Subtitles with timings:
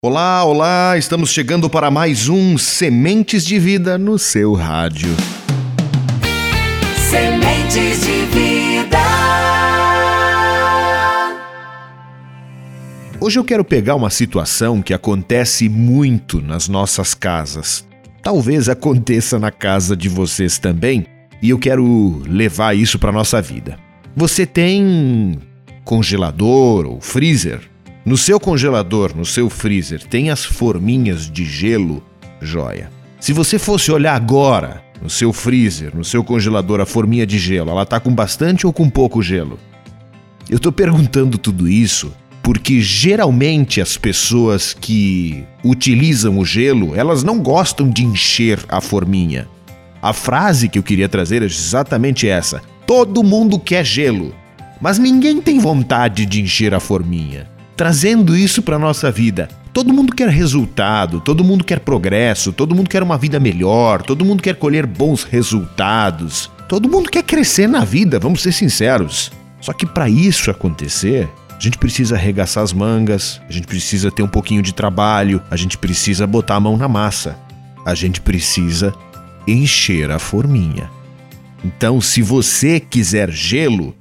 [0.00, 0.96] Olá, olá!
[0.96, 5.08] Estamos chegando para mais um Sementes de Vida no seu rádio.
[7.10, 8.98] Sementes de vida.
[13.20, 17.84] Hoje eu quero pegar uma situação que acontece muito nas nossas casas.
[18.22, 21.06] Talvez aconteça na casa de vocês também,
[21.42, 23.76] e eu quero levar isso para nossa vida.
[24.14, 25.40] Você tem
[25.84, 27.68] congelador ou freezer?
[28.04, 32.02] No seu congelador, no seu freezer, tem as forminhas de gelo,
[32.40, 32.90] joia.
[33.20, 37.70] Se você fosse olhar agora no seu freezer, no seu congelador, a forminha de gelo,
[37.70, 39.58] ela tá com bastante ou com pouco gelo?
[40.48, 47.40] Eu tô perguntando tudo isso porque geralmente as pessoas que utilizam o gelo, elas não
[47.40, 49.46] gostam de encher a forminha.
[50.00, 54.34] A frase que eu queria trazer é exatamente essa: todo mundo quer gelo,
[54.80, 59.48] mas ninguém tem vontade de encher a forminha trazendo isso para nossa vida.
[59.72, 64.24] Todo mundo quer resultado, todo mundo quer progresso, todo mundo quer uma vida melhor, todo
[64.24, 66.50] mundo quer colher bons resultados.
[66.68, 69.30] Todo mundo quer crescer na vida, vamos ser sinceros.
[69.60, 74.24] Só que para isso acontecer, a gente precisa arregaçar as mangas, a gente precisa ter
[74.24, 77.38] um pouquinho de trabalho, a gente precisa botar a mão na massa.
[77.86, 78.92] A gente precisa
[79.46, 80.90] encher a forminha.
[81.64, 83.94] Então, se você quiser gelo,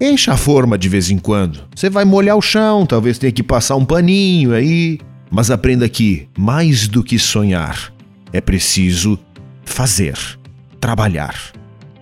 [0.00, 1.64] Encha a forma de vez em quando.
[1.74, 5.00] Você vai molhar o chão, talvez tenha que passar um paninho aí.
[5.30, 7.92] Mas aprenda que, mais do que sonhar,
[8.32, 9.18] é preciso
[9.64, 10.16] fazer,
[10.80, 11.34] trabalhar.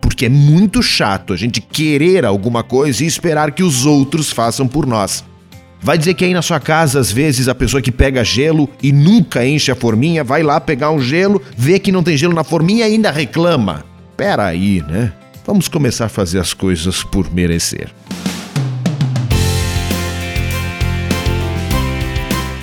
[0.01, 4.69] Porque é muito chato a gente querer alguma coisa e esperar que os outros façam
[4.69, 5.25] por nós.
[5.81, 8.93] Vai dizer que aí na sua casa, às vezes, a pessoa que pega gelo e
[8.93, 12.45] nunca enche a forminha, vai lá pegar um gelo, vê que não tem gelo na
[12.45, 13.85] forminha e ainda reclama.
[14.17, 15.13] Pera aí, né?
[15.47, 17.89] Vamos começar a fazer as coisas por merecer.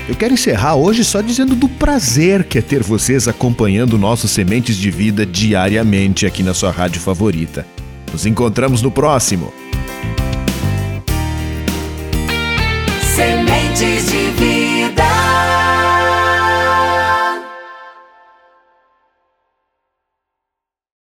[0.09, 4.75] Eu quero encerrar hoje só dizendo do prazer que é ter vocês acompanhando nossos Sementes
[4.75, 7.65] de Vida diariamente aqui na sua rádio favorita.
[8.11, 9.53] Nos encontramos no próximo.
[13.15, 15.82] Sementes de vida.